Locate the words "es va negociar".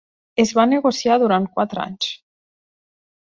0.43-1.17